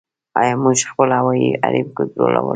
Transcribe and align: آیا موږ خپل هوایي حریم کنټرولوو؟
آیا 0.39 0.53
موږ 0.63 0.77
خپل 0.91 1.09
هوایي 1.19 1.49
حریم 1.63 1.87
کنټرولوو؟ 1.97 2.49